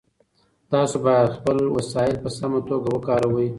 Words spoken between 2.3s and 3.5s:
سمه توګه وکاروئ.